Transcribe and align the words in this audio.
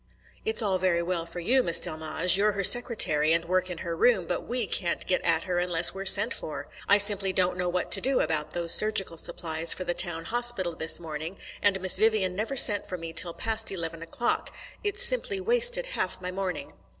"It's 0.43 0.63
all 0.63 0.79
very 0.79 1.03
well 1.03 1.27
for 1.27 1.39
you, 1.39 1.61
Miss 1.61 1.79
Delmege 1.79 2.35
you're 2.35 2.53
her 2.53 2.63
secretary 2.63 3.33
and 3.33 3.45
work 3.45 3.69
in 3.69 3.77
her 3.85 3.95
room, 3.95 4.25
but 4.25 4.47
we 4.47 4.65
can't 4.65 5.05
get 5.05 5.21
at 5.21 5.43
her 5.43 5.59
unless 5.59 5.93
we're 5.93 6.05
sent 6.07 6.33
for. 6.33 6.67
I 6.89 6.97
simply 6.97 7.31
didn't 7.31 7.57
know 7.57 7.69
what 7.69 7.91
to 7.91 8.01
do 8.01 8.19
about 8.19 8.49
those 8.53 8.73
surgical 8.73 9.15
supplies 9.17 9.75
for 9.75 9.83
the 9.83 9.93
Town 9.93 10.25
Hospital 10.25 10.73
this 10.73 10.99
morning, 10.99 11.37
and 11.61 11.79
Miss 11.81 11.99
Vivian 11.99 12.35
never 12.35 12.57
sent 12.57 12.87
for 12.87 12.97
me 12.97 13.13
till 13.13 13.35
past 13.35 13.69
eleven 13.71 14.01
o'clock. 14.01 14.51
It 14.83 14.97
simply 14.97 15.39
wasted 15.39 15.85
half 15.85 16.19
my 16.19 16.31
morning." 16.31 16.73